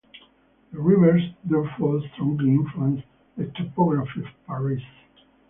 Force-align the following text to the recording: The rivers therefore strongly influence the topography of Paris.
The 0.73 0.79
rivers 0.79 1.21
therefore 1.43 2.01
strongly 2.15 2.49
influence 2.55 3.03
the 3.37 3.51
topography 3.55 4.21
of 4.21 4.47
Paris. 4.47 4.81